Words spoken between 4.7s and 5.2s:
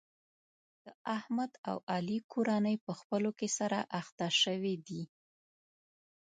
دي.